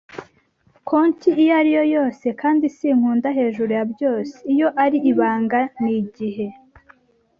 konte 0.87 1.29
iyo 1.43 1.53
ari 1.59 1.71
yo 1.77 1.83
yose, 1.95 2.25
kandi 2.41 2.65
sinkunda, 2.75 3.27
hejuru 3.37 3.71
ya 3.77 3.85
byose, 3.93 4.35
iyo 4.53 4.67
ari 4.83 4.97
ibanga 5.11 5.59
nigihe 5.81 6.47